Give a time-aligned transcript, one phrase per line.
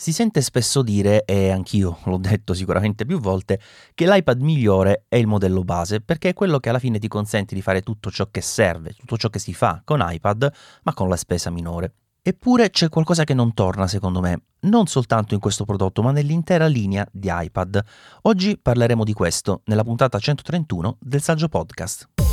[0.00, 3.60] Si sente spesso dire, e anch'io l'ho detto sicuramente più volte,
[3.92, 7.54] che l'iPad migliore è il modello base perché è quello che alla fine ti consente
[7.54, 10.50] di fare tutto ciò che serve, tutto ciò che si fa con iPad,
[10.84, 11.92] ma con la spesa minore.
[12.22, 16.66] Eppure c'è qualcosa che non torna secondo me, non soltanto in questo prodotto, ma nell'intera
[16.66, 17.84] linea di iPad.
[18.22, 22.29] Oggi parleremo di questo nella puntata 131 del Saggio Podcast.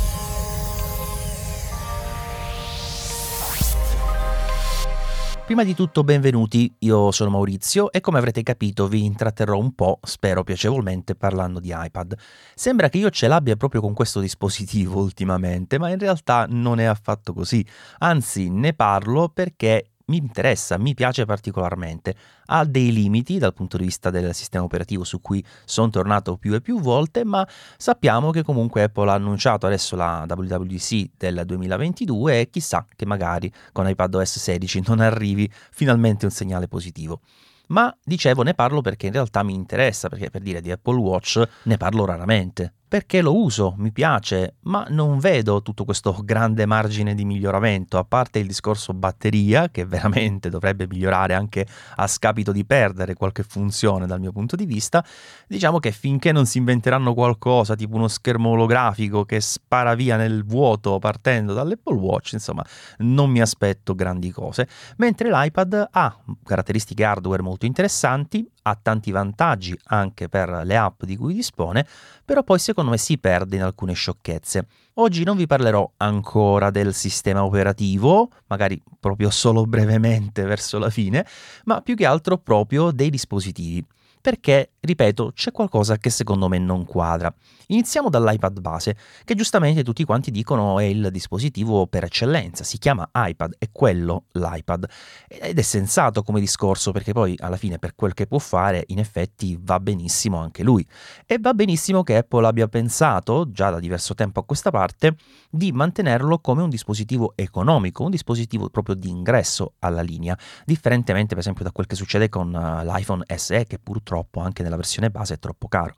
[5.48, 9.98] Prima di tutto benvenuti, io sono Maurizio e come avrete capito vi intratterrò un po',
[10.02, 12.14] spero piacevolmente, parlando di iPad.
[12.54, 16.84] Sembra che io ce l'abbia proprio con questo dispositivo ultimamente, ma in realtà non è
[16.84, 17.64] affatto così.
[18.00, 22.14] Anzi, ne parlo perché mi interessa, mi piace particolarmente.
[22.46, 26.54] Ha dei limiti dal punto di vista del sistema operativo su cui sono tornato più
[26.54, 32.40] e più volte, ma sappiamo che comunque Apple ha annunciato adesso la WWDC del 2022
[32.40, 37.20] e chissà che magari con iPadOS 16 non arrivi finalmente un segnale positivo.
[37.68, 41.42] Ma dicevo ne parlo perché in realtà mi interessa, perché per dire di Apple Watch
[41.64, 47.14] ne parlo raramente perché lo uso, mi piace, ma non vedo tutto questo grande margine
[47.14, 51.66] di miglioramento, a parte il discorso batteria, che veramente dovrebbe migliorare anche
[51.96, 55.04] a scapito di perdere qualche funzione dal mio punto di vista,
[55.46, 60.44] diciamo che finché non si inventeranno qualcosa, tipo uno schermo olografico che spara via nel
[60.44, 62.64] vuoto partendo dall'Apple Watch, insomma,
[62.98, 64.66] non mi aspetto grandi cose,
[64.96, 71.16] mentre l'iPad ha caratteristiche hardware molto interessanti, ha tanti vantaggi anche per le app di
[71.16, 71.86] cui dispone,
[72.24, 74.66] però poi secondo me si perde in alcune sciocchezze.
[74.94, 81.26] Oggi non vi parlerò ancora del sistema operativo, magari proprio solo brevemente verso la fine,
[81.64, 83.84] ma più che altro proprio dei dispositivi
[84.28, 87.34] perché, ripeto, c'è qualcosa che secondo me non quadra.
[87.68, 93.08] Iniziamo dall'iPad base, che giustamente tutti quanti dicono è il dispositivo per eccellenza, si chiama
[93.14, 94.86] iPad, è quello l'iPad.
[95.28, 98.98] Ed è sensato come discorso, perché poi alla fine per quel che può fare, in
[98.98, 100.86] effetti va benissimo anche lui.
[101.24, 105.16] E va benissimo che Apple abbia pensato, già da diverso tempo a questa parte,
[105.48, 111.38] di mantenerlo come un dispositivo economico, un dispositivo proprio di ingresso alla linea, differentemente per
[111.38, 115.10] esempio da quel che succede con uh, l'iPhone SE, che purtroppo purtroppo anche nella versione
[115.10, 115.94] base è troppo caro.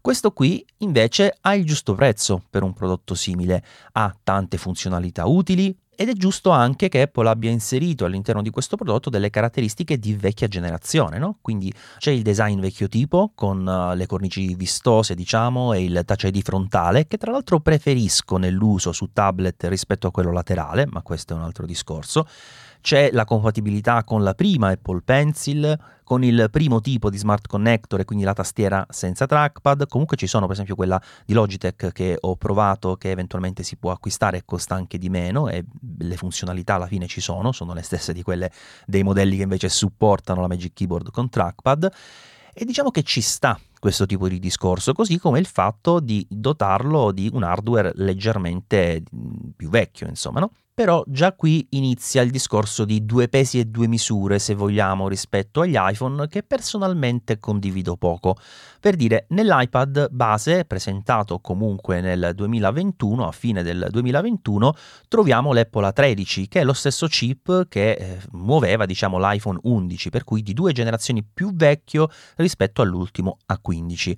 [0.00, 5.76] Questo qui invece ha il giusto prezzo per un prodotto simile, ha tante funzionalità utili,
[5.94, 10.14] ed è giusto anche che Apple abbia inserito all'interno di questo prodotto delle caratteristiche di
[10.14, 11.36] vecchia generazione, no?
[11.42, 16.22] Quindi c'è il design vecchio tipo con uh, le cornici vistose, diciamo, e il touch
[16.22, 21.34] ID frontale, che tra l'altro preferisco nell'uso su tablet rispetto a quello laterale, ma questo
[21.34, 22.26] è un altro discorso.
[22.80, 28.00] C'è la compatibilità con la prima Apple Pencil, con il primo tipo di smart connector
[28.00, 29.86] e quindi la tastiera senza trackpad.
[29.86, 33.92] Comunque ci sono per esempio quella di Logitech che ho provato che eventualmente si può
[33.92, 35.64] acquistare e costa anche di meno e
[35.98, 38.50] le funzionalità alla fine ci sono, sono le stesse di quelle
[38.86, 41.92] dei modelli che invece supportano la Magic Keyboard con trackpad.
[42.52, 47.12] E diciamo che ci sta questo tipo di discorso, così come il fatto di dotarlo
[47.12, 49.02] di un hardware leggermente
[49.56, 50.50] più vecchio, insomma, no?
[50.80, 55.60] Però già qui inizia il discorso di due pesi e due misure, se vogliamo, rispetto
[55.60, 58.38] agli iPhone, che personalmente condivido poco.
[58.80, 64.72] Per dire, nell'iPad base, presentato comunque nel 2021, a fine del 2021,
[65.06, 70.24] troviamo l'Apple A13, che è lo stesso chip che eh, muoveva, diciamo, l'iPhone 11, per
[70.24, 74.16] cui di due generazioni più vecchio rispetto all'ultimo A15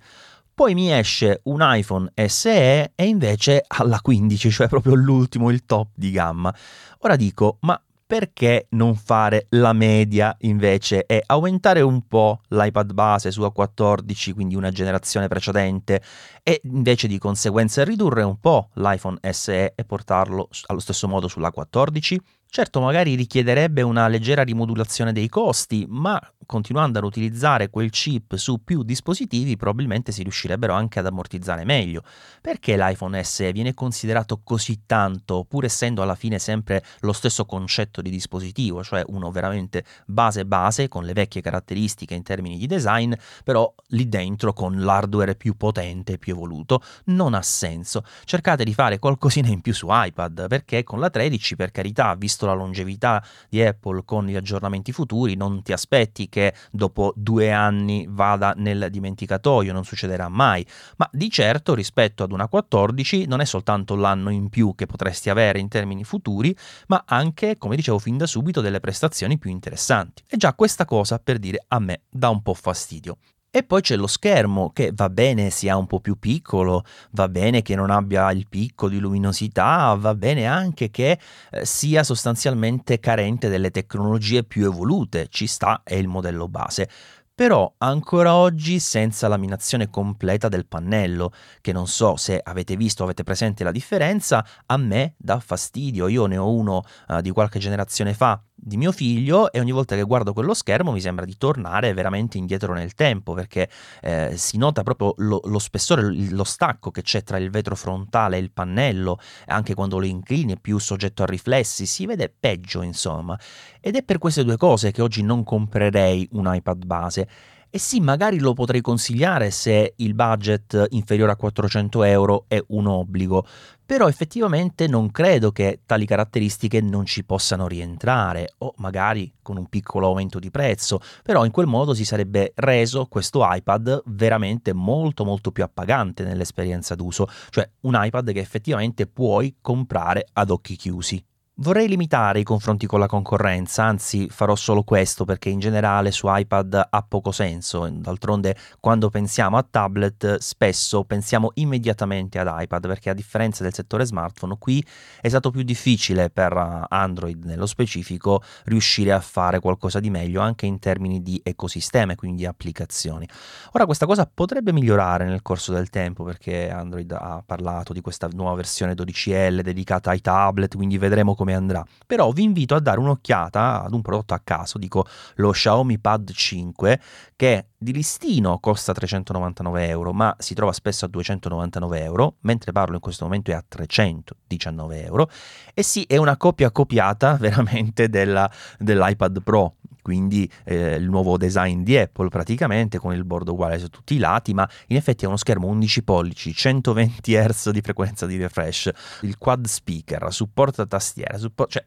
[0.54, 5.88] poi mi esce un iPhone SE e invece alla 15, cioè proprio l'ultimo, il top
[5.94, 6.54] di gamma.
[6.98, 7.80] Ora dico, ma
[8.12, 14.54] perché non fare la media invece e aumentare un po' l'iPad base su A14, quindi
[14.54, 16.02] una generazione precedente,
[16.42, 22.18] e invece di conseguenza ridurre un po' l'iPhone SE e portarlo allo stesso modo sull'A14?
[22.54, 28.62] Certo, magari richiederebbe una leggera rimodulazione dei costi, ma continuando ad utilizzare quel chip su
[28.62, 32.02] più dispositivi probabilmente si riuscirebbero anche ad ammortizzare meglio.
[32.42, 38.02] Perché l'iPhone SE viene considerato così tanto, pur essendo alla fine sempre lo stesso concetto
[38.02, 43.14] di dispositivo, cioè uno veramente base base con le vecchie caratteristiche in termini di design,
[43.44, 46.82] però lì dentro con l'hardware più potente, più evoluto?
[47.06, 48.04] Non ha senso.
[48.24, 52.40] Cercate di fare qualcosina in più su iPad, perché con la 13 per carità, visto
[52.42, 57.52] visto la longevità di Apple con gli aggiornamenti futuri, non ti aspetti che dopo due
[57.52, 60.66] anni vada nel dimenticatoio, non succederà mai,
[60.96, 65.30] ma di certo rispetto ad una 14 non è soltanto l'anno in più che potresti
[65.30, 66.54] avere in termini futuri,
[66.88, 70.24] ma anche, come dicevo fin da subito, delle prestazioni più interessanti.
[70.26, 73.16] E già questa cosa, per dire, a me dà un po' fastidio.
[73.54, 77.60] E poi c'è lo schermo che va bene sia un po' più piccolo, va bene
[77.60, 81.18] che non abbia il picco di luminosità, va bene anche che
[81.50, 86.88] eh, sia sostanzialmente carente delle tecnologie più evolute, ci sta, è il modello base.
[87.34, 93.04] Però ancora oggi senza laminazione completa del pannello, che non so se avete visto o
[93.04, 97.58] avete presente la differenza, a me dà fastidio, io ne ho uno uh, di qualche
[97.58, 101.36] generazione fa di mio figlio e ogni volta che guardo quello schermo mi sembra di
[101.36, 103.68] tornare veramente indietro nel tempo perché
[104.00, 108.36] eh, si nota proprio lo, lo, spessore, lo stacco che c'è tra il vetro frontale
[108.36, 112.82] e il pannello, anche quando lo inclini è più soggetto a riflessi, si vede peggio
[112.82, 113.38] insomma.
[113.80, 117.28] Ed è per queste due cose che oggi non comprerei un iPad base
[117.74, 122.86] e sì, magari lo potrei consigliare se il budget inferiore a 400 euro è un
[122.86, 123.46] obbligo,
[123.86, 129.70] però effettivamente non credo che tali caratteristiche non ci possano rientrare, o magari con un
[129.70, 135.24] piccolo aumento di prezzo, però in quel modo si sarebbe reso questo iPad veramente molto
[135.24, 141.24] molto più appagante nell'esperienza d'uso, cioè un iPad che effettivamente puoi comprare ad occhi chiusi.
[141.62, 146.26] Vorrei limitare i confronti con la concorrenza, anzi farò solo questo perché in generale su
[146.28, 153.10] iPad ha poco senso, d'altronde quando pensiamo a tablet spesso pensiamo immediatamente ad iPad perché
[153.10, 154.84] a differenza del settore smartphone qui
[155.20, 160.66] è stato più difficile per Android nello specifico riuscire a fare qualcosa di meglio anche
[160.66, 163.28] in termini di ecosistema e quindi di applicazioni.
[163.74, 168.28] Ora questa cosa potrebbe migliorare nel corso del tempo perché Android ha parlato di questa
[168.32, 171.84] nuova versione 12L dedicata ai tablet, quindi vedremo come andrà.
[172.06, 175.06] Però vi invito a dare un'occhiata ad un prodotto a caso, dico
[175.36, 177.00] lo Xiaomi Pad 5,
[177.36, 182.94] che di listino costa 399 euro, ma si trova spesso a 299 euro, mentre parlo
[182.94, 185.28] in questo momento è a 319 euro.
[185.74, 191.82] E sì, è una copia copiata veramente della, dell'iPad Pro, quindi eh, il nuovo design
[191.82, 195.28] di Apple praticamente con il bordo uguale su tutti i lati, ma in effetti è
[195.28, 198.90] uno schermo 11 pollici, 120 Hz di frequenza di refresh,
[199.22, 201.84] il quad speaker, supporta tastiera, support- cioè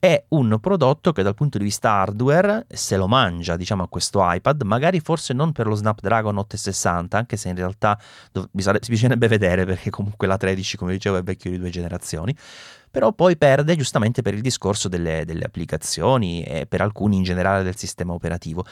[0.00, 4.20] è un prodotto che dal punto di vista hardware se lo mangia, diciamo, a questo
[4.22, 8.00] iPad, magari forse non per lo Snapdragon 860, anche se in realtà
[8.32, 12.34] dov- bisognerebbe vedere perché comunque la 13, come dicevo, è vecchio di due generazioni,
[12.90, 17.62] però poi perde giustamente per il discorso delle, delle applicazioni e per alcuni in generale
[17.62, 18.64] del sistema operativo.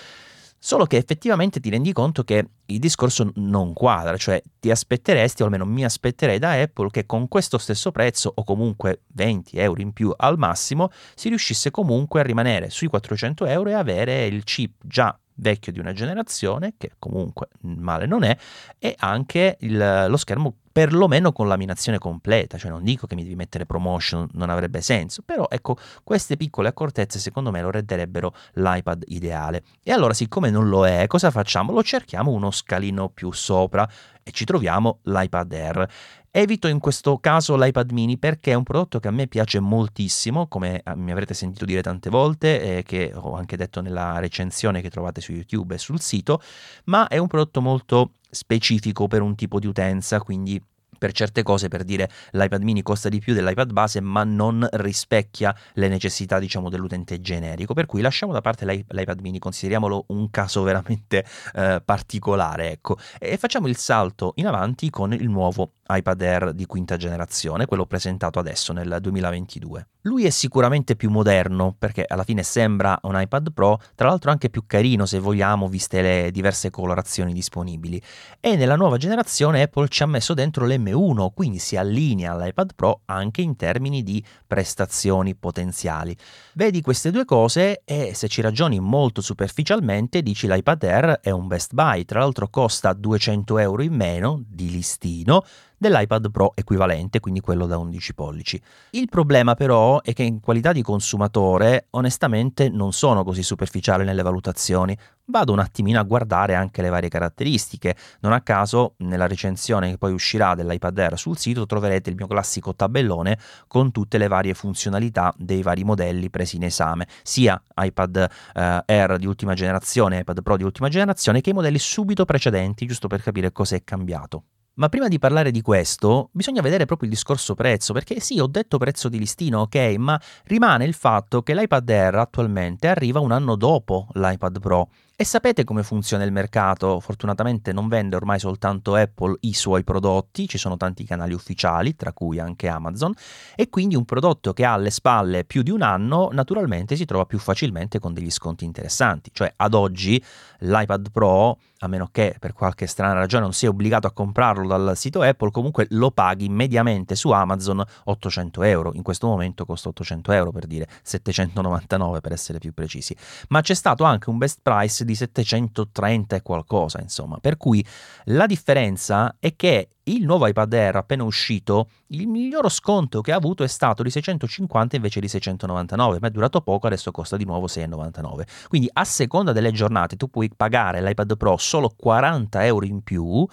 [0.60, 5.44] Solo che effettivamente ti rendi conto che il discorso non quadra, cioè ti aspetteresti, o
[5.44, 9.92] almeno mi aspetterei da Apple, che con questo stesso prezzo, o comunque 20 euro in
[9.92, 14.82] più al massimo, si riuscisse comunque a rimanere sui 400 euro e avere il chip
[14.84, 18.36] già vecchio di una generazione, che comunque male non è,
[18.78, 23.34] e anche il, lo schermo perlomeno con laminazione completa, cioè non dico che mi devi
[23.34, 29.02] mettere promotion, non avrebbe senso, però ecco, queste piccole accortezze secondo me lo renderebbero l'iPad
[29.08, 29.64] ideale.
[29.82, 31.72] E allora siccome non lo è, cosa facciamo?
[31.72, 33.88] Lo cerchiamo uno scalino più sopra
[34.28, 35.90] e ci troviamo l'iPad Air.
[36.30, 40.46] Evito in questo caso l'iPad mini perché è un prodotto che a me piace moltissimo,
[40.48, 44.82] come eh, mi avrete sentito dire tante volte e che ho anche detto nella recensione
[44.82, 46.42] che trovate su YouTube e sul sito,
[46.84, 50.62] ma è un prodotto molto specifico per un tipo di utenza, quindi
[50.98, 55.54] per certe cose, per dire l'iPad mini costa di più dell'iPad base, ma non rispecchia
[55.74, 57.74] le necessità, diciamo, dell'utente generico.
[57.74, 61.24] Per cui lasciamo da parte l'iPad mini, consideriamolo un caso veramente
[61.54, 66.66] eh, particolare, ecco, e facciamo il salto in avanti con il nuovo iPad Air di
[66.66, 69.86] quinta generazione, quello presentato adesso nel 2022.
[70.02, 74.48] Lui è sicuramente più moderno perché alla fine sembra un iPad Pro, tra l'altro anche
[74.48, 78.00] più carino se vogliamo viste le diverse colorazioni disponibili.
[78.40, 83.02] E nella nuova generazione Apple ci ha messo dentro l'M1, quindi si allinea all'iPad Pro
[83.06, 86.16] anche in termini di prestazioni potenziali.
[86.54, 91.46] Vedi queste due cose e se ci ragioni molto superficialmente dici l'iPad Air è un
[91.46, 95.44] best buy, tra l'altro costa 200 euro in meno di listino
[95.78, 98.60] dell'iPad Pro equivalente, quindi quello da 11 pollici.
[98.90, 104.22] Il problema però è che in qualità di consumatore onestamente non sono così superficiale nelle
[104.22, 107.96] valutazioni, vado un attimino a guardare anche le varie caratteristiche.
[108.20, 112.26] Non a caso, nella recensione che poi uscirà dell'iPad Air sul sito troverete il mio
[112.26, 118.16] classico tabellone con tutte le varie funzionalità dei vari modelli presi in esame, sia iPad
[118.54, 122.86] eh, Air di ultima generazione, iPad Pro di ultima generazione, che i modelli subito precedenti,
[122.86, 124.42] giusto per capire cosa è cambiato.
[124.78, 128.46] Ma prima di parlare di questo, bisogna vedere proprio il discorso prezzo, perché sì, ho
[128.46, 133.32] detto prezzo di listino, ok, ma rimane il fatto che l'iPad Air attualmente arriva un
[133.32, 134.88] anno dopo l'iPad Pro
[135.20, 137.00] E sapete come funziona il mercato?
[137.00, 142.12] Fortunatamente non vende ormai soltanto Apple i suoi prodotti, ci sono tanti canali ufficiali, tra
[142.12, 143.12] cui anche Amazon,
[143.56, 147.26] e quindi un prodotto che ha alle spalle più di un anno naturalmente si trova
[147.26, 149.30] più facilmente con degli sconti interessanti.
[149.32, 150.22] Cioè ad oggi
[150.60, 154.96] l'iPad Pro a meno che per qualche strana ragione non sia obbligato a comprarlo dal
[154.96, 158.92] sito Apple, comunque lo paghi mediamente su Amazon 800 euro.
[158.94, 163.14] In questo momento costa 800 euro per dire 799 per essere più precisi.
[163.48, 167.38] Ma c'è stato anche un best price di 730 e qualcosa, insomma.
[167.38, 167.84] Per cui
[168.24, 173.36] la differenza è che il nuovo iPad Air appena uscito, il miglior sconto che ha
[173.36, 177.44] avuto è stato di 650 invece di 699, ma è durato poco, adesso costa di
[177.44, 178.46] nuovo 699.
[178.68, 183.46] Quindi a seconda delle giornate tu puoi pagare l'iPad Pro solo 40 euro in più.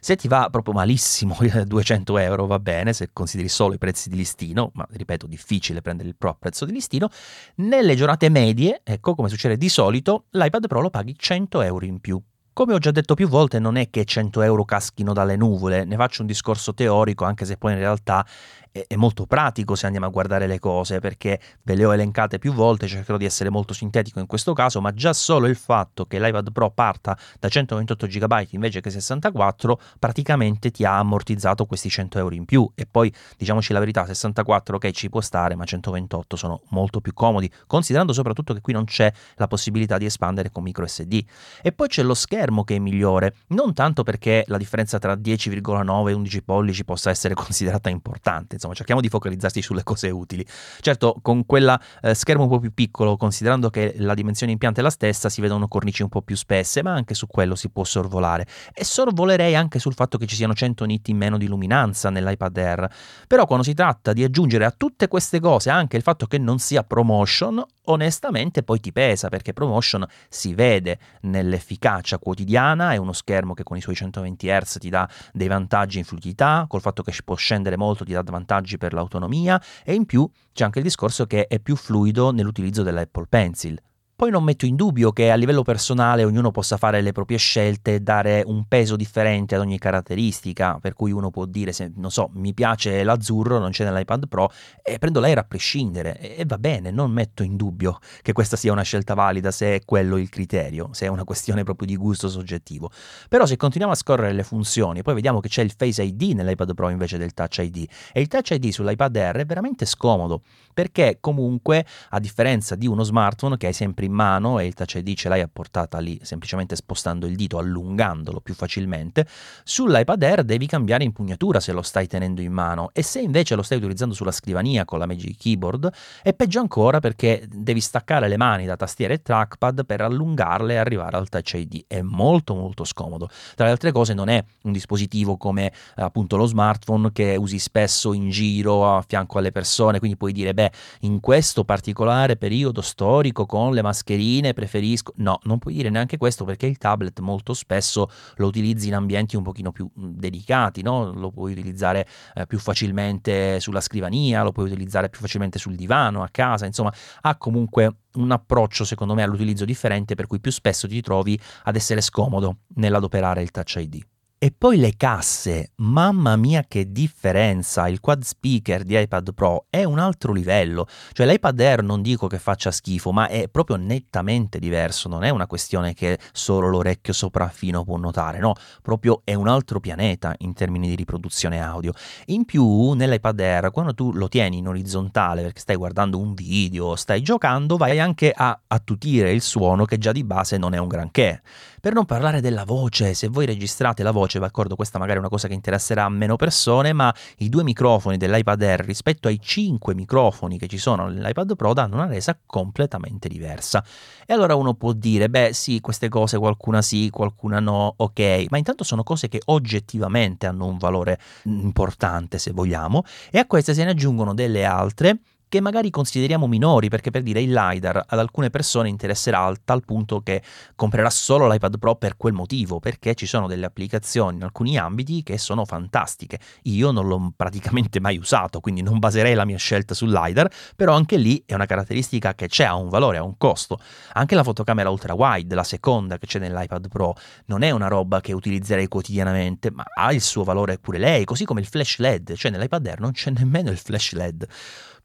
[0.00, 4.16] Se ti va proprio malissimo, 200 euro va bene, se consideri solo i prezzi di
[4.16, 7.08] listino, ma ripeto, difficile prendere il Pro prezzo di listino,
[7.56, 12.00] nelle giornate medie, ecco come succede di solito, l'iPad Pro lo paghi 100 euro in
[12.00, 12.20] più.
[12.52, 15.96] Come ho già detto più volte, non è che 100 euro caschino dalle nuvole, ne
[15.96, 18.26] faccio un discorso teorico, anche se poi in realtà
[18.72, 22.38] è, è, molto pratico se andiamo a guardare le cose, perché ve le ho elencate
[22.38, 26.06] più volte, cercherò di essere molto sintetico in questo caso, ma già solo il fatto
[26.06, 31.90] che l'iPad Pro parta da 128 GB invece che 64, praticamente ti ha ammortizzato questi
[31.90, 32.70] 100 euro in più.
[32.74, 37.12] E poi, diciamoci la verità, 64 ok ci può stare, ma 128 sono molto più
[37.12, 41.22] comodi, considerando soprattutto che qui non c'è la possibilità di espandere con micro SD.
[41.62, 46.08] E poi c'è lo schermo che è migliore, non tanto perché la differenza tra 10,9
[46.08, 50.46] e 11 pollici possa essere considerata importante, insomma cerchiamo di focalizzarsi sulle cose utili.
[50.80, 54.82] Certo, con quella eh, schermo un po' più piccolo, considerando che la dimensione impiante è
[54.82, 57.84] la stessa, si vedono cornici un po' più spesse, ma anche su quello si può
[57.84, 58.46] sorvolare.
[58.72, 62.56] E sorvolerei anche sul fatto che ci siano 100 nit in meno di luminanza nell'iPad
[62.56, 62.88] Air.
[63.26, 66.58] Però quando si tratta di aggiungere a tutte queste cose anche il fatto che non
[66.58, 73.54] sia promotion, onestamente poi ti pesa perché promotion si vede nell'efficacia quotidiana, è uno schermo
[73.54, 77.12] che con i suoi 120 Hz ti dà dei vantaggi in fluidità, col fatto che
[77.24, 81.26] può scendere molto ti dà vantaggi per l'autonomia e in più c'è anche il discorso
[81.26, 83.80] che è più fluido nell'utilizzo dell'Apple Pencil.
[84.20, 87.94] Poi non metto in dubbio che a livello personale ognuno possa fare le proprie scelte
[87.94, 92.10] e dare un peso differente ad ogni caratteristica, per cui uno può dire, se, non
[92.10, 94.50] so, mi piace l'azzurro, non c'è nell'iPad Pro,
[94.82, 98.72] e prendo l'Air a prescindere, e va bene, non metto in dubbio che questa sia
[98.72, 102.28] una scelta valida se è quello il criterio, se è una questione proprio di gusto
[102.28, 102.90] soggettivo.
[103.26, 106.74] Però se continuiamo a scorrere le funzioni, poi vediamo che c'è il Face ID nell'iPad
[106.74, 110.42] Pro invece del Touch ID, e il Touch ID sull'iPad Air è veramente scomodo,
[110.74, 114.74] perché comunque, a differenza di uno smartphone che hai sempre in in mano e il
[114.74, 119.26] Touch ID ce l'hai a portata lì, semplicemente spostando il dito, allungandolo più facilmente,
[119.64, 123.62] sull'iPad Air devi cambiare impugnatura se lo stai tenendo in mano e se invece lo
[123.62, 125.90] stai utilizzando sulla scrivania con la Magic Keyboard
[126.22, 130.76] è peggio ancora perché devi staccare le mani da tastiera e trackpad per allungarle e
[130.76, 131.84] arrivare al Touch ID.
[131.86, 133.28] È molto molto scomodo.
[133.54, 138.12] Tra le altre cose non è un dispositivo come appunto lo smartphone che usi spesso
[138.12, 143.46] in giro a fianco alle persone, quindi puoi dire beh in questo particolare periodo storico
[143.46, 145.12] con le maschere mascherine, preferisco...
[145.16, 149.36] No, non puoi dire neanche questo perché il tablet molto spesso lo utilizzi in ambienti
[149.36, 151.12] un pochino più delicati, no?
[151.12, 156.22] Lo puoi utilizzare eh, più facilmente sulla scrivania, lo puoi utilizzare più facilmente sul divano,
[156.22, 160.88] a casa, insomma, ha comunque un approccio secondo me all'utilizzo differente per cui più spesso
[160.88, 164.04] ti trovi ad essere scomodo nell'adoperare il Touch ID.
[164.42, 169.84] E poi le casse, mamma mia che differenza, il quad speaker di iPad Pro è
[169.84, 174.58] un altro livello, cioè l'iPad Air non dico che faccia schifo, ma è proprio nettamente
[174.58, 179.46] diverso, non è una questione che solo l'orecchio sopraffino può notare, no, proprio è un
[179.46, 181.92] altro pianeta in termini di riproduzione audio.
[182.28, 186.96] In più nell'iPad Air quando tu lo tieni in orizzontale perché stai guardando un video,
[186.96, 190.88] stai giocando, vai anche a attutire il suono che già di base non è un
[190.88, 191.42] granché.
[191.78, 195.28] Per non parlare della voce, se voi registrate la voce, d'accordo, questa magari è una
[195.28, 199.94] cosa che interesserà a meno persone, ma i due microfoni dell'iPad Air rispetto ai cinque
[199.94, 203.84] microfoni che ci sono nell'iPad Pro danno una resa completamente diversa.
[204.26, 208.58] E allora uno può dire, beh sì, queste cose qualcuna sì, qualcuna no, ok, ma
[208.58, 213.84] intanto sono cose che oggettivamente hanno un valore importante, se vogliamo, e a queste se
[213.84, 215.18] ne aggiungono delle altre
[215.50, 219.84] che magari consideriamo minori, perché per dire il LiDAR ad alcune persone interesserà al tal
[219.84, 220.42] punto che
[220.76, 225.24] comprerà solo l'iPad Pro per quel motivo, perché ci sono delle applicazioni in alcuni ambiti
[225.24, 226.38] che sono fantastiche.
[226.62, 230.94] Io non l'ho praticamente mai usato, quindi non baserei la mia scelta sul LiDAR, però
[230.94, 233.80] anche lì è una caratteristica che c'è, ha un valore, ha un costo.
[234.12, 237.16] Anche la fotocamera ultra wide, la seconda che c'è nell'iPad Pro,
[237.46, 241.44] non è una roba che utilizzerei quotidianamente, ma ha il suo valore pure lei, così
[241.44, 244.46] come il flash LED, cioè nell'iPad Air non c'è nemmeno il flash LED.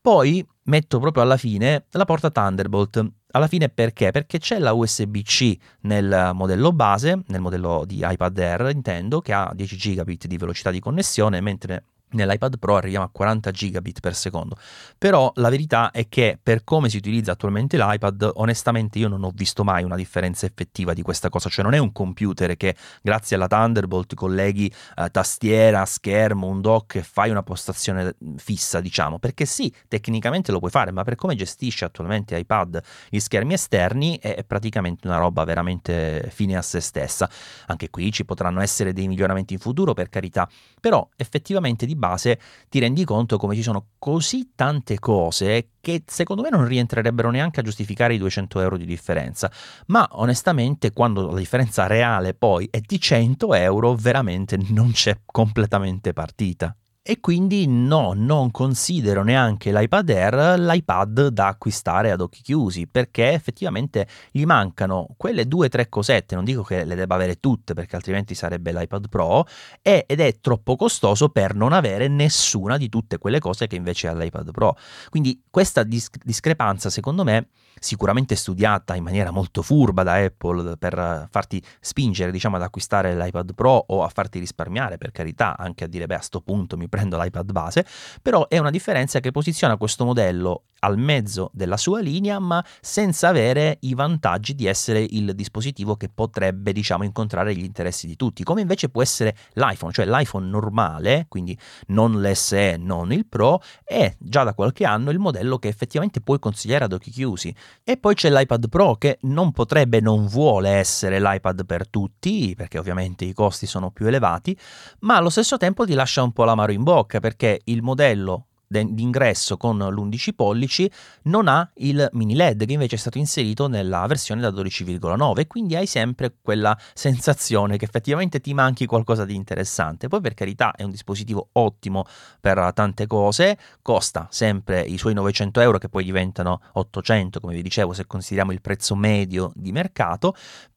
[0.06, 3.04] Poi metto proprio alla fine la porta Thunderbolt.
[3.32, 4.12] Alla fine perché?
[4.12, 9.52] Perché c'è la USB-C nel modello base, nel modello di iPad Air, intendo, che ha
[9.52, 11.86] 10 gigabit di velocità di connessione, mentre
[12.16, 14.58] nell'iPad Pro arriviamo a 40 gigabit per secondo.
[14.98, 19.32] Però la verità è che per come si utilizza attualmente l'iPad, onestamente io non ho
[19.34, 23.36] visto mai una differenza effettiva di questa cosa, cioè non è un computer che grazie
[23.36, 29.46] alla Thunderbolt colleghi eh, tastiera, schermo, un dock e fai una postazione fissa, diciamo, perché
[29.46, 34.44] sì, tecnicamente lo puoi fare, ma per come gestisce attualmente iPad gli schermi esterni è
[34.44, 37.30] praticamente una roba veramente fine a se stessa.
[37.68, 42.40] Anche qui ci potranno essere dei miglioramenti in futuro, per carità, però effettivamente di base
[42.70, 47.60] ti rendi conto come ci sono così tante cose che secondo me non rientrerebbero neanche
[47.60, 49.52] a giustificare i 200 euro di differenza,
[49.88, 56.14] ma onestamente quando la differenza reale poi è di 100 euro veramente non c'è completamente
[56.14, 56.76] partita.
[57.08, 63.32] E quindi no, non considero neanche l'iPad Air l'iPad da acquistare ad occhi chiusi, perché
[63.32, 67.76] effettivamente gli mancano quelle due o tre cosette, non dico che le debba avere tutte
[67.76, 69.46] perché altrimenti sarebbe l'iPad Pro,
[69.84, 74.16] ed è troppo costoso per non avere nessuna di tutte quelle cose che invece ha
[74.16, 74.76] l'iPad Pro.
[75.10, 81.28] Quindi questa dis- discrepanza secondo me sicuramente studiata in maniera molto furba da Apple per
[81.30, 85.88] farti spingere diciamo ad acquistare l'iPad Pro o a farti risparmiare per carità anche a
[85.88, 87.86] dire beh a sto punto mi prendo l'iPad base
[88.22, 93.30] però è una differenza che posiziona questo modello al mezzo della sua linea ma senza
[93.30, 98.44] avere i vantaggi di essere il dispositivo che potrebbe diciamo incontrare gli interessi di tutti
[98.44, 104.16] come invece può essere l'iPhone cioè l'iPhone normale quindi non l'SE non il Pro è
[104.20, 107.54] già da qualche anno il modello che effettivamente puoi consigliare ad occhi chiusi.
[107.84, 112.78] E poi c'è l'iPad Pro che non potrebbe, non vuole essere l'iPad per tutti, perché
[112.78, 114.58] ovviamente i costi sono più elevati,
[115.00, 119.58] ma allo stesso tempo ti lascia un po' l'amaro in bocca, perché il modello d'ingresso
[119.58, 120.90] con l'11 pollici
[121.24, 125.76] non ha il mini LED che invece è stato inserito nella versione da 12,9 quindi
[125.76, 130.08] hai sempre quella sensazione che effettivamente ti manchi qualcosa di interessante.
[130.08, 132.06] Poi per carità è un dispositivo ottimo
[132.40, 137.62] per tante cose costa sempre i suoi 900 euro che poi diventano 800 come vi
[137.62, 140.36] dicevo se consideriamo il prezzo medio di mercato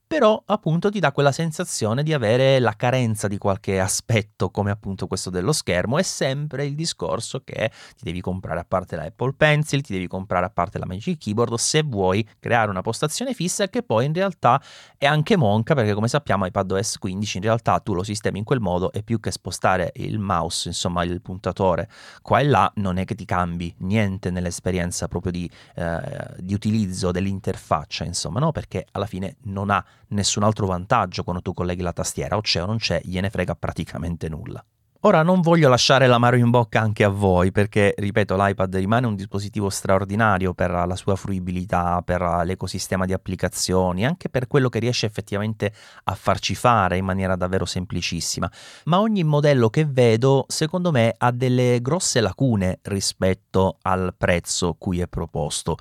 [0.09, 5.07] però appunto ti dà quella sensazione di avere la carenza di qualche aspetto come appunto
[5.07, 5.99] questo dello schermo.
[5.99, 10.07] È sempre il discorso che ti devi comprare a parte la Apple Pencil, ti devi
[10.07, 14.15] comprare a parte la Magic Keyboard se vuoi creare una postazione fissa che poi in
[14.15, 14.61] realtà
[14.97, 18.61] è anche monca perché come sappiamo iPadOS 15 in realtà tu lo sistemi in quel
[18.61, 21.87] modo e più che spostare il mouse, insomma il puntatore
[22.23, 26.01] qua e là non è che ti cambi niente nell'esperienza proprio di, eh,
[26.39, 28.53] di utilizzo dell'interfaccia, insomma no?
[28.53, 32.63] Perché alla fine non ha nessun altro vantaggio quando tu colleghi la tastiera, o c'è
[32.63, 34.65] o non c'è, gliene frega praticamente nulla.
[35.03, 39.15] Ora non voglio lasciare l'amaro in bocca anche a voi perché, ripeto, l'iPad rimane un
[39.15, 45.07] dispositivo straordinario per la sua fruibilità, per l'ecosistema di applicazioni, anche per quello che riesce
[45.07, 48.51] effettivamente a farci fare in maniera davvero semplicissima.
[48.87, 54.99] Ma ogni modello che vedo, secondo me, ha delle grosse lacune rispetto al prezzo cui
[54.99, 55.77] è proposto.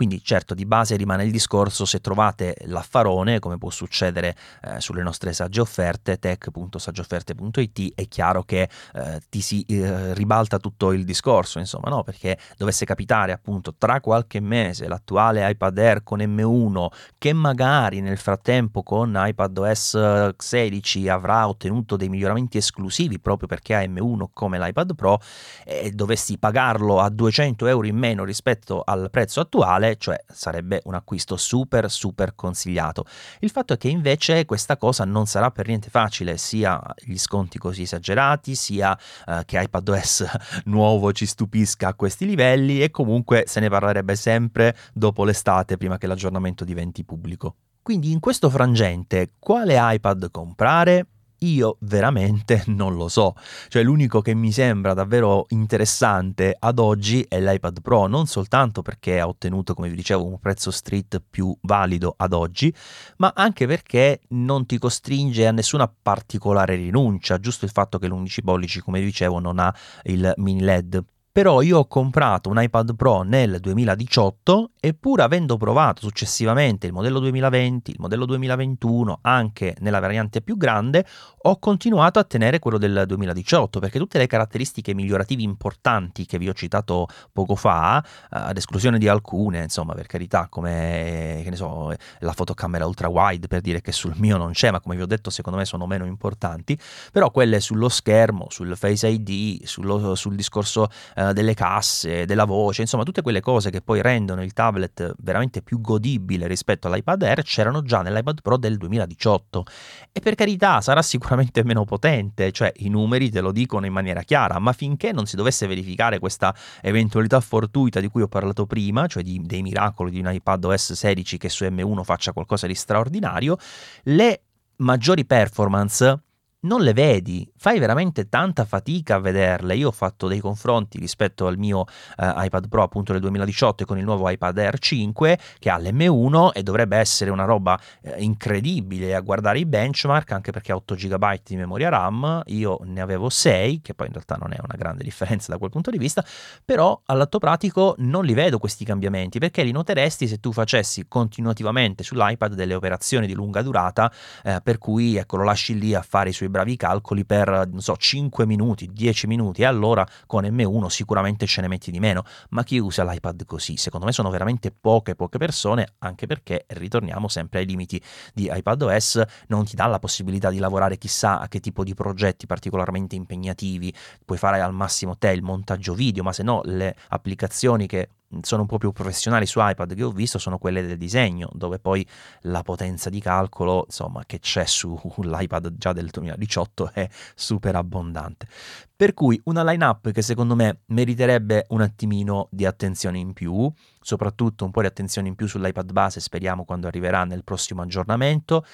[0.00, 5.02] Quindi certo di base rimane il discorso se trovate l'affarone, come può succedere eh, sulle
[5.02, 11.58] nostre sagge offerte, tech.saggeofferte.it, è chiaro che eh, ti si eh, ribalta tutto il discorso,
[11.58, 12.02] insomma, no?
[12.02, 16.86] Perché dovesse capitare appunto tra qualche mese l'attuale iPad Air con M1
[17.18, 23.82] che magari nel frattempo con iPadOS 16 avrà ottenuto dei miglioramenti esclusivi proprio perché ha
[23.82, 25.20] M1 come l'iPad Pro
[25.64, 30.94] e dovessi pagarlo a 200 euro in meno rispetto al prezzo attuale, cioè sarebbe un
[30.94, 33.04] acquisto super super consigliato.
[33.40, 37.58] Il fatto è che invece questa cosa non sarà per niente facile, sia gli sconti
[37.58, 40.26] così esagerati, sia eh, che iPadOS
[40.66, 45.98] nuovo ci stupisca a questi livelli e comunque se ne parlerebbe sempre dopo l'estate prima
[45.98, 47.56] che l'aggiornamento diventi pubblico.
[47.82, 51.06] Quindi in questo frangente quale iPad comprare?
[51.40, 53.34] Io veramente non lo so.
[53.68, 59.20] Cioè l'unico che mi sembra davvero interessante ad oggi è l'iPad Pro, non soltanto perché
[59.20, 62.74] ha ottenuto, come vi dicevo, un prezzo street più valido ad oggi,
[63.18, 68.38] ma anche perché non ti costringe a nessuna particolare rinuncia, giusto il fatto che l'11
[68.42, 69.74] pollici, come vi dicevo, non ha
[70.04, 75.56] il mini LED però io ho comprato un iPad Pro nel 2018 e pur avendo
[75.56, 81.06] provato successivamente il modello 2020, il modello 2021, anche nella variante più grande,
[81.42, 86.48] ho continuato a tenere quello del 2018 perché tutte le caratteristiche migliorative importanti che vi
[86.48, 91.94] ho citato poco fa, eh, ad esclusione di alcune, insomma, per carità, come ne so,
[92.18, 95.06] la fotocamera ultra wide per dire che sul mio non c'è, ma come vi ho
[95.06, 96.76] detto, secondo me sono meno importanti,
[97.12, 100.88] però quelle sullo schermo, sul Face ID, sullo, sul discorso
[101.20, 105.60] eh, delle casse, della voce, insomma tutte quelle cose che poi rendono il tablet veramente
[105.60, 109.64] più godibile rispetto all'iPad Air c'erano già nell'iPad Pro del 2018
[110.12, 114.22] e per carità sarà sicuramente meno potente, cioè i numeri te lo dicono in maniera
[114.22, 119.06] chiara, ma finché non si dovesse verificare questa eventualità fortuita di cui ho parlato prima,
[119.06, 122.74] cioè di, dei miracoli di un iPad OS 16 che su M1 faccia qualcosa di
[122.74, 123.56] straordinario,
[124.04, 124.42] le
[124.76, 126.22] maggiori performance
[126.62, 129.76] non le vedi, fai veramente tanta fatica a vederle.
[129.76, 131.86] Io ho fatto dei confronti rispetto al mio
[132.18, 136.50] eh, iPad Pro appunto del 2018 con il nuovo iPad Air 5 che ha l'M1
[136.52, 140.94] e dovrebbe essere una roba eh, incredibile a guardare i benchmark anche perché ha 8
[140.94, 144.76] GB di memoria RAM, io ne avevo 6, che poi in realtà non è una
[144.76, 146.24] grande differenza da quel punto di vista,
[146.64, 152.02] però all'atto pratico non li vedo questi cambiamenti perché li noteresti se tu facessi continuativamente
[152.02, 154.12] sull'iPad delle operazioni di lunga durata
[154.44, 157.80] eh, per cui ecco lo lasci lì a fare i suoi bravi calcoli per, non
[157.80, 162.24] so, 5 minuti, 10 minuti, e allora con M1 sicuramente ce ne metti di meno.
[162.50, 163.76] Ma chi usa l'iPad così?
[163.76, 168.02] Secondo me sono veramente poche, poche persone, anche perché ritorniamo sempre ai limiti
[168.34, 172.46] di iPadOS, non ti dà la possibilità di lavorare chissà a che tipo di progetti
[172.46, 177.86] particolarmente impegnativi, puoi fare al massimo te il montaggio video, ma se no le applicazioni
[177.86, 178.08] che
[178.42, 181.78] sono un po' più professionali su iPad che ho visto sono quelle del disegno, dove
[181.78, 182.06] poi
[182.42, 188.46] la potenza di calcolo, insomma, che c'è sull'iPad già del 2018 è super abbondante.
[188.94, 194.64] Per cui una line-up che secondo me meriterebbe un attimino di attenzione in più, soprattutto
[194.64, 198.64] un po' di attenzione in più sull'iPad base, speriamo quando arriverà nel prossimo aggiornamento,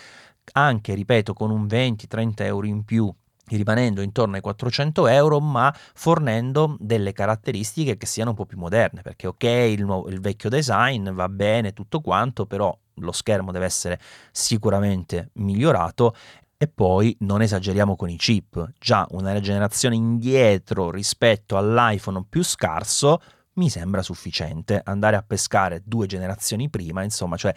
[0.52, 3.12] anche, ripeto, con un 20-30 euro in più
[3.48, 9.02] rimanendo intorno ai 400 euro ma fornendo delle caratteristiche che siano un po' più moderne
[9.02, 13.66] perché ok il, nuovo, il vecchio design va bene tutto quanto però lo schermo deve
[13.66, 13.98] essere
[14.30, 16.14] sicuramente migliorato.
[16.58, 23.20] E poi non esageriamo con i chip, già una generazione indietro rispetto all'iPhone più scarso
[23.56, 24.80] mi sembra sufficiente.
[24.84, 27.54] Andare a pescare due generazioni prima, insomma, cioè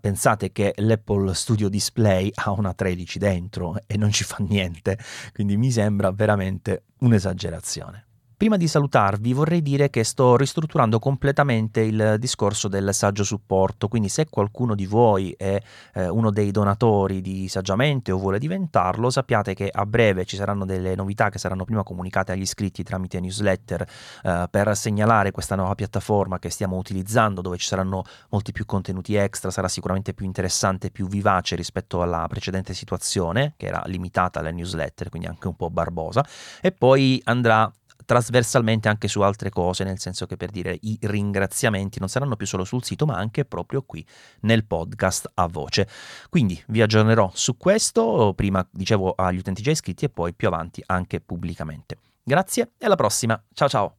[0.00, 4.98] pensate che l'Apple Studio Display ha una 13 dentro e non ci fa niente,
[5.32, 8.07] quindi mi sembra veramente un'esagerazione.
[8.38, 14.08] Prima di salutarvi vorrei dire che sto ristrutturando completamente il discorso del saggio supporto, quindi
[14.08, 15.60] se qualcuno di voi è
[15.94, 20.64] eh, uno dei donatori di Saggiamente o vuole diventarlo, sappiate che a breve ci saranno
[20.64, 23.84] delle novità che saranno prima comunicate agli iscritti tramite newsletter
[24.22, 29.16] eh, per segnalare questa nuova piattaforma che stiamo utilizzando dove ci saranno molti più contenuti
[29.16, 34.38] extra, sarà sicuramente più interessante e più vivace rispetto alla precedente situazione che era limitata
[34.38, 36.24] alle newsletter, quindi anche un po' barbosa
[36.60, 37.68] e poi andrà
[38.08, 42.46] trasversalmente anche su altre cose, nel senso che per dire i ringraziamenti non saranno più
[42.46, 44.02] solo sul sito, ma anche proprio qui
[44.40, 45.86] nel podcast a voce.
[46.30, 50.82] Quindi vi aggiornerò su questo, prima dicevo agli utenti già iscritti e poi più avanti
[50.86, 51.98] anche pubblicamente.
[52.22, 53.38] Grazie e alla prossima.
[53.52, 53.97] Ciao ciao.